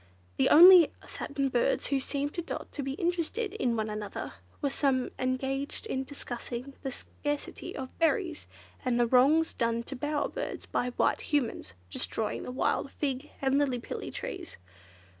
[0.37, 4.71] The only satin birds who seemed to Dot to be interested in one another, were
[4.71, 8.47] some engaged in discussing the scarcity of berries
[8.83, 13.59] and the wrongs done to bower birds by White Humans destroying the wild fig and
[13.61, 14.57] lillipilli trees.